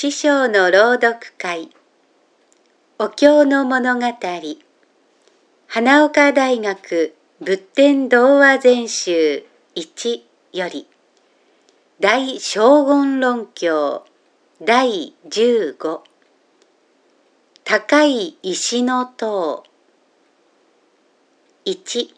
[0.00, 1.70] 知章の朗読会。
[3.00, 4.06] お経の物語。
[5.66, 10.20] 花岡大学仏典童話全集1
[10.52, 10.86] より。
[11.98, 14.04] 大将軍論教。
[14.62, 16.00] 第15
[17.64, 19.64] 高い石の塔。
[21.66, 22.14] 1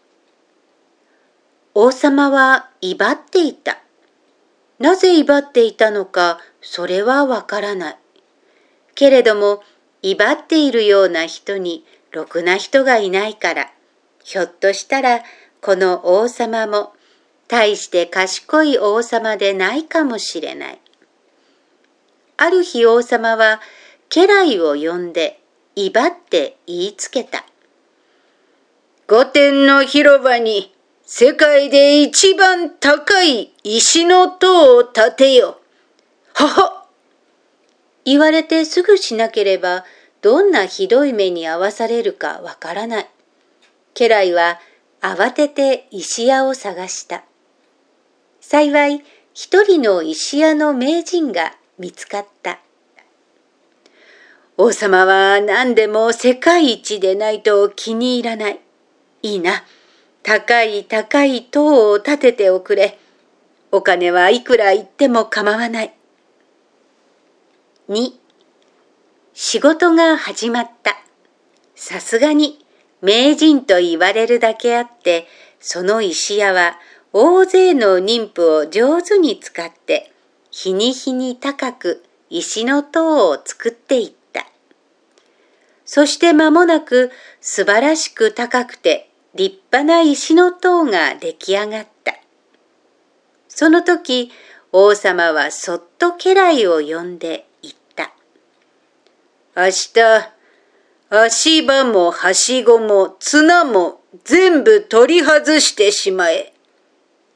[1.72, 3.78] 王様は威張っていた。
[4.78, 7.98] なぜ威張っていたのか、それはわからない。
[8.94, 9.62] けれども、
[10.02, 13.72] 威張っているような人にろくな人がいないから、
[14.24, 15.22] ひょっとしたら
[15.60, 16.92] この王様も
[17.48, 20.80] 大して賢い王様でないかもしれない。
[22.36, 23.60] ある日王様は
[24.08, 25.40] 家来を呼んで
[25.76, 27.44] 威張って言いつけた。
[29.08, 35.59] 御殿の広場に世界で一番高い石の塔を建てよ。
[36.40, 36.86] は は
[38.06, 39.84] 言われてすぐしなければ
[40.22, 43.08] どんなひどい目に遭わされるかわからない。
[43.94, 44.58] 家来は
[45.02, 47.24] 慌てて石屋を探した。
[48.40, 52.58] 幸い一人の石屋の名人が見つかった。
[54.56, 58.60] 王様は何でも世界一でないと気に入らない。
[59.22, 59.64] いいな。
[60.22, 62.98] 高い高い塔を建てておくれ。
[63.72, 65.94] お金はいくら言っても構わない。
[67.90, 68.12] 2
[69.34, 70.96] 仕事が始まった。
[71.74, 72.64] さすがに
[73.02, 75.26] 名人と言われるだけあって、
[75.58, 76.78] その石屋は
[77.12, 80.12] 大勢の妊婦を上手に使って、
[80.52, 84.46] 日に日に高く石の塔を作っていった。
[85.84, 92.14] そして間もなく素晴らしく高くて立派な石の塔が出来上がった。
[93.48, 94.30] その時、
[94.70, 97.49] 王様はそっと家来を呼んで
[99.56, 100.00] 明日、
[101.10, 106.52] 足場もはしごも綱も全部取り外してしまえ。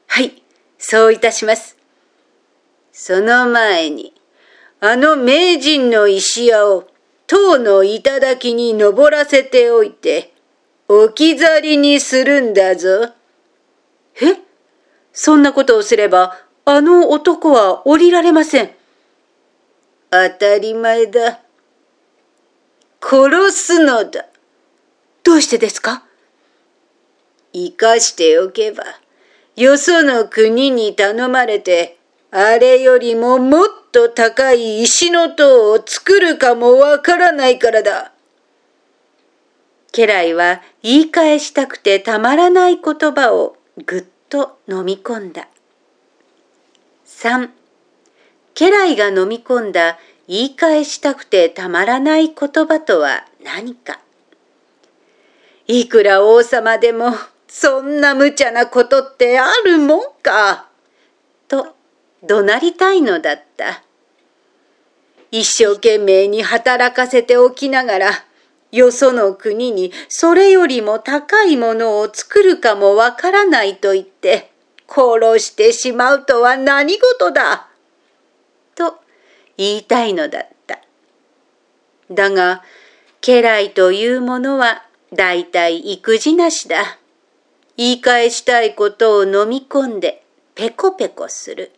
[0.07, 0.41] はい、
[0.77, 1.77] そういたします。
[2.93, 4.13] その前に、
[4.79, 6.87] あの名人の石屋を
[7.27, 10.33] 塔の頂に登らせておいて、
[10.87, 13.09] 置き去りにするんだぞ。
[14.21, 14.39] え？
[15.11, 18.71] そんなことをすれば、あの男は降りられません。
[20.11, 21.41] 当たり前だ。
[23.07, 24.25] 殺すのだ。
[25.23, 26.03] どうしてですか？
[27.53, 28.83] 生かしておけば、
[29.55, 31.99] よその国に頼まれて、
[32.31, 38.11] あれよりももっと高い石の塔を作るかもわからないからだ。
[39.91, 43.55] 家来は言い返したくてたまらない言葉を
[43.85, 45.47] ぐっと飲み込んだ。
[47.05, 47.49] 3.
[48.55, 53.99] 家来が飲み込んだ言い返したくてたまらない言葉とは何か。
[55.67, 57.13] いくら王様でも
[57.47, 60.67] そんな無茶なことってあるもんか。
[61.47, 61.75] と
[62.23, 63.83] 怒鳴りたいのだった。
[65.31, 68.11] 一生懸命に働かせておきながら、
[68.71, 74.51] よその国にそれよりも高いものを作るかもわからないと言って、
[74.87, 77.67] 殺してしまうとは何事だ。
[79.57, 80.79] 言いたいのだった。
[82.11, 82.63] だが、
[83.21, 86.99] 家来というものは大体育児なしだ。
[87.77, 90.23] 言い返したいことを飲み込んで
[90.55, 91.71] ペコペコする。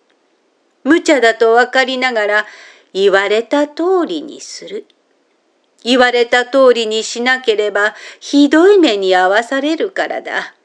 [0.83, 2.45] 無茶だとわかりながら
[2.93, 4.85] 言われた通りにする。
[5.83, 10.55] 言われた通りにしなければひどい目に遭わされるからだ。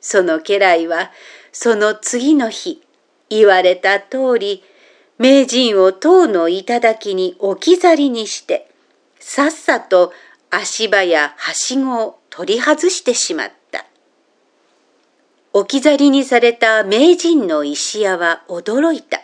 [0.00, 1.10] その家来は
[1.52, 2.82] その次の日
[3.28, 4.62] 言われた通り
[5.18, 8.70] 名人を塔の頂に置き去りにして、
[9.18, 10.12] さっさと
[10.50, 13.86] 足場やはしごを取り外してしまった。
[15.52, 19.20] 置き去りにされた名人の石屋は驚いた。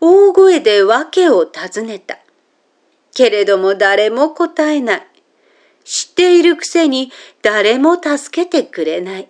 [0.00, 2.18] 大声で訳を尋ねた。
[3.14, 5.06] けれども誰も答えない。
[5.84, 7.10] 知っているくせに
[7.40, 9.28] 誰も助けてくれない。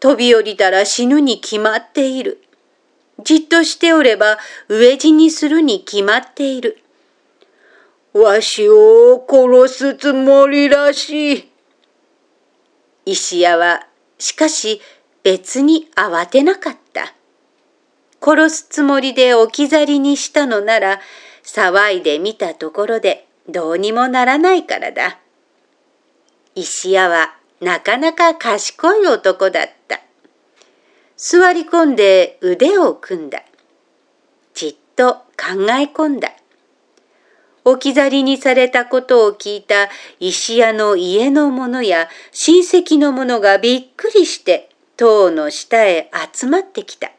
[0.00, 2.43] 飛び降りたら死ぬに決まっている。
[3.24, 4.38] じっとしておれば
[4.68, 6.78] 飢え死にするに決まっている。
[8.12, 11.50] わしを殺すつもりらしい。
[13.06, 13.86] 石屋は、
[14.18, 14.80] しかし
[15.24, 17.14] 別に慌てなかった。
[18.24, 21.00] 殺すつもりで置き去りにしたのなら、
[21.42, 25.18] 騒いでみたところでどうにもならないからだ。
[26.54, 30.00] 石屋はなかなか賢い男だった。
[31.26, 33.42] 座り込んで腕を組んだ。
[34.52, 36.32] じっと考え込んだ。
[37.64, 39.88] 置き去りにされたことを聞いた
[40.20, 44.68] 石屋の家の者や親戚の者がびっくりして
[44.98, 47.10] 塔の下へ集まってきた。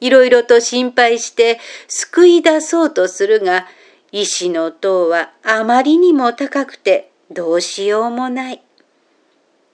[0.00, 3.68] いろいろと心配して救い出そうとするが、
[4.10, 8.62] 石の塔はあまりにも高くてどうしようもない。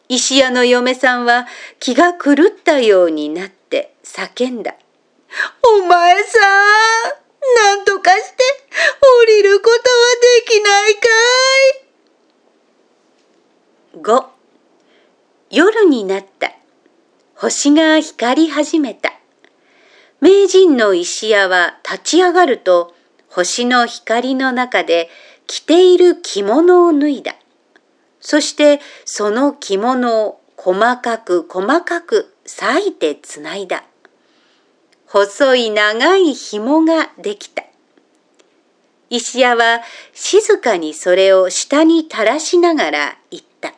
[0.08, 1.46] 石屋の嫁さんは
[1.80, 4.74] 気が狂ったようになって叫んだ。
[5.62, 8.42] お前さん、なんとかして
[9.00, 9.80] 降りることは
[10.20, 11.08] できないか
[13.94, 14.26] い ?5
[15.50, 16.52] 夜になった。
[17.34, 19.12] 星が光り始めた。
[20.20, 22.94] 名人の石屋は立ち上がると
[23.28, 25.10] 星の光の中で
[25.46, 27.34] 着ている着物を脱いだ。
[28.24, 33.84] そしてその着物を細かく細かく裂いてつないだ。
[35.06, 37.64] 細い長い紐ができた。
[39.10, 39.82] 石屋は
[40.14, 43.74] 静かにそれを下に垂らしながら言った。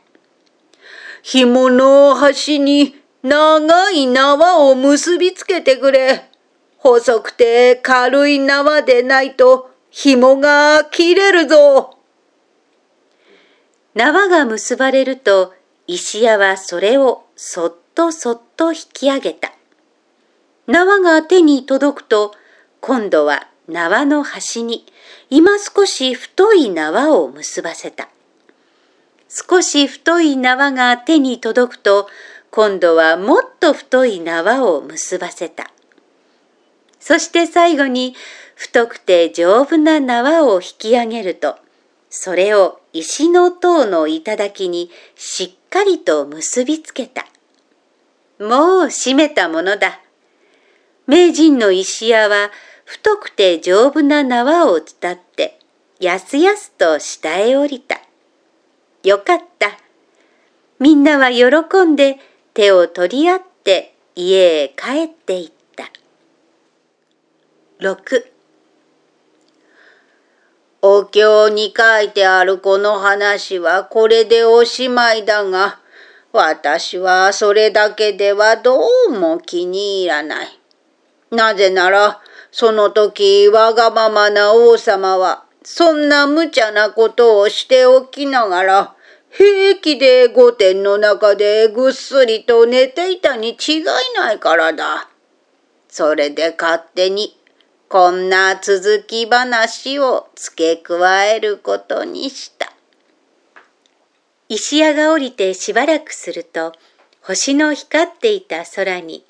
[1.23, 2.95] 紐の端に
[3.25, 6.31] 長い縄を結びつけてくれ。
[6.79, 11.96] 細くて軽い縄でないと紐が切れるぞ。
[13.97, 15.55] 縄が結ばれると
[15.87, 19.55] 石屋はそれをそっとそっと引き上げた。
[20.67, 22.35] 縄が手に届くと
[22.83, 24.85] 今度は縄の端に
[25.31, 28.11] 今少し太い縄を結ばせた。
[29.31, 32.07] 少し太い縄が手に届くと
[32.51, 35.71] 今度はもっと太い縄を結ばせた。
[37.01, 38.15] そして最後に
[38.57, 41.57] 太くて丈夫な縄を引き上げると
[42.19, 47.27] それを石の塔の頂にしっかりと結びつけた。
[48.41, 50.01] もう閉めたものだ。
[51.07, 52.51] 名人の石屋は
[52.87, 55.59] 太くて丈夫な縄を伝って
[56.01, 58.01] やすやすと下へ降りた。
[59.05, 59.79] よかった。
[60.81, 62.17] みんなは喜んで
[62.55, 65.91] 手を取り合って家へ帰っていった。
[67.81, 68.36] 6
[70.89, 75.81] お経に書いてあるこの話はこれでおしまいだが、
[76.33, 78.79] 私はそれだけではど
[79.09, 80.61] うも気に入らない。
[81.33, 82.21] なぜなら、
[82.53, 88.95] その時わがままな王様は、そんな無茶なことをしておきながら、
[89.31, 93.85] 平気で御殿の中でぐっすりと寝ていたに違い
[94.15, 95.09] ないからだ。
[95.89, 97.36] それで勝手に
[97.89, 102.73] こんな続き話を付け加えることにした。
[104.49, 106.73] 石屋が降りてしばらくすると、
[107.21, 109.25] 星の光っていた空に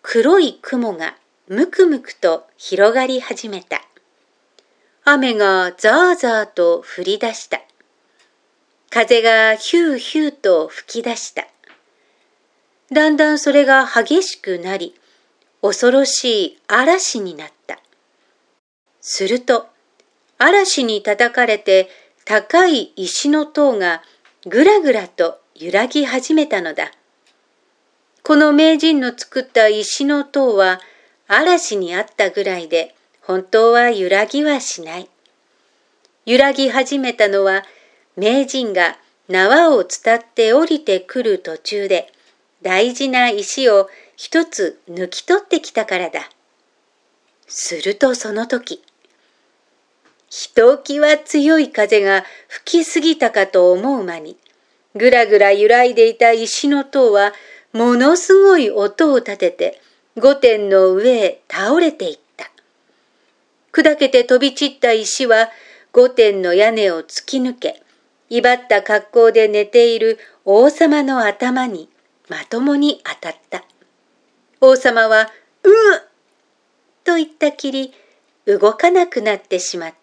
[0.00, 1.16] 黒い雲が
[1.48, 3.82] むくむくと広がり始めた。
[5.04, 7.60] 雨がザーザーと降り出した。
[8.88, 11.46] 風がヒューヒューと吹き出した。
[12.90, 14.94] だんだんそれが激しくなり、
[15.60, 17.61] 恐ろしい嵐になった。
[19.02, 19.66] すると、
[20.38, 21.88] 嵐に叩かれて
[22.24, 24.02] 高い石の塔が
[24.46, 26.92] ぐらぐらと揺らぎ始めたのだ。
[28.22, 30.80] この名人の作った石の塔は
[31.26, 35.08] 嵐にあったぐらいで本当は揺らぎはしない。
[36.24, 37.64] 揺らぎ始めたのは
[38.16, 42.12] 名人が縄を伝って降りてくる途中で
[42.62, 46.30] 大事な石を一つ抜き取ってきたからだ。
[47.48, 48.82] するとその時、
[50.34, 54.38] ひときわ強い風が吹きすぎたかと思う間に、
[54.94, 57.34] ぐらぐら揺らいでいた石の塔は、
[57.74, 59.80] ものすごい音を立てて、
[60.18, 62.50] 御殿の上へ倒れていった。
[63.72, 65.50] 砕けて飛び散った石は、
[65.92, 67.82] 御殿の屋根を突き抜け、
[68.30, 71.90] 威張った格好で寝ている王様の頭に
[72.30, 73.64] まともに当たった。
[74.62, 75.30] 王様は、
[75.62, 76.00] うっ
[77.04, 77.92] と言ったきり、
[78.46, 80.01] 動かなくなってしまった。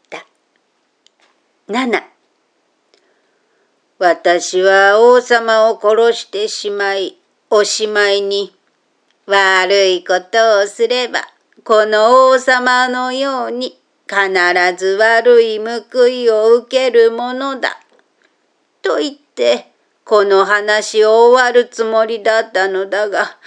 [1.71, 2.01] 7
[3.99, 7.19] 私は王様を殺してしまい、
[7.51, 8.57] おしまいに、
[9.27, 11.19] 悪いことをすれば、
[11.63, 14.19] この王様のように必
[14.83, 17.79] ず悪い報いを受けるものだ。
[18.81, 19.71] と言って、
[20.05, 23.37] この話を終わるつもりだったのだが、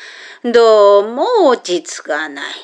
[0.44, 2.54] どうも落ち着かない。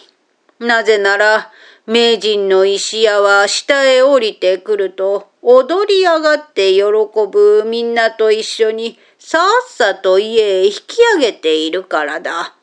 [0.61, 1.51] なぜなら、
[1.89, 6.83] 名人の石屋は下へ降りてくると、踊り上がって喜
[7.31, 12.55] ぶみんなと一緒にさっさと家へ引き上げているからだ。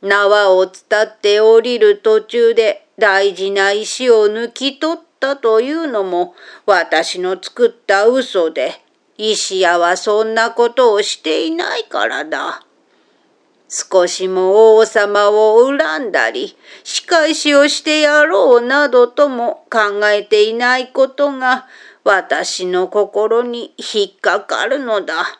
[0.00, 0.74] 縄を伝
[1.04, 6.34] って降りる途中で大事な石を抜き取ったというのも
[6.66, 8.80] 私の作った嘘で、
[9.16, 12.64] 石屋はそんなことをしていないからだ。
[13.74, 21.66] 少しも王様を恨んだり、仕返しをしてやろうなどとも考えていないことが
[22.04, 25.38] 私の心に引っかかるのだ。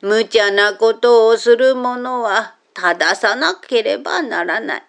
[0.00, 4.82] 無茶なことをする者は正さなければならない。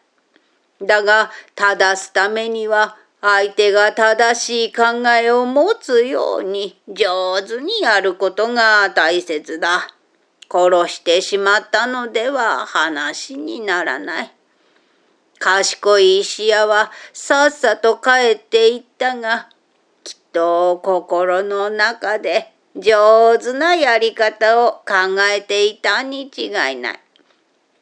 [0.81, 9.93] だが正すためには相手が正しい考えを持つように上手にやることが大切だ。
[10.51, 14.31] 殺してしまったのでは話にならない。
[15.39, 19.49] 賢い石屋はさっさと帰っていったが、
[20.03, 26.99] きっと心の中で上手なやり方を考えていたに違いない。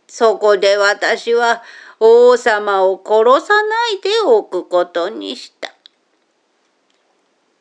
[0.08, 1.64] そこで私は
[2.00, 5.74] 王様を殺さないでおくことにした。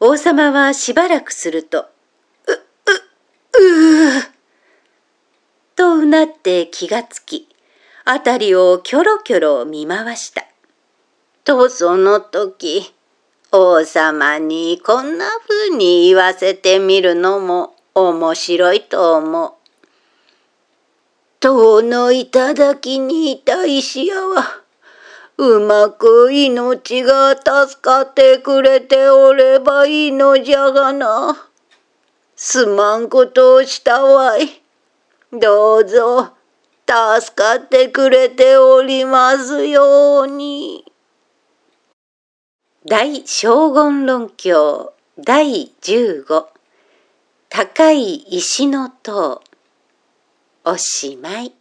[0.01, 1.87] 王様はしばらくすると、
[2.49, 4.40] う、う、う
[5.81, 7.49] とうなって気がつき、
[8.05, 10.45] あたりをキョロキョロ見回した。
[11.43, 12.93] とその時、
[13.51, 19.53] 王様にこんな風に言わせてみるのも面白いと思う。
[21.41, 24.45] 塔の頂にいた石屋は、
[25.39, 31.49] うまく命が助かってくれておればいいのじゃがな。
[32.37, 34.61] すまんことをしたわい。
[35.33, 36.35] どうぞ、
[36.87, 40.85] 助かってくれておりますように。
[42.85, 46.49] 大将軍論教第十五。
[47.49, 49.43] 高い石の塔。
[50.65, 51.60] おしまい。